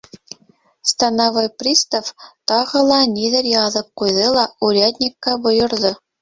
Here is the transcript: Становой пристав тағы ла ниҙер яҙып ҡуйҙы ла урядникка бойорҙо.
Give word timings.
Становой 0.91 1.49
пристав 1.63 2.09
тағы 2.53 2.81
ла 2.87 2.97
ниҙер 3.11 3.51
яҙып 3.51 3.93
ҡуйҙы 4.03 4.33
ла 4.39 4.47
урядникка 4.71 5.37
бойорҙо. 5.47 5.95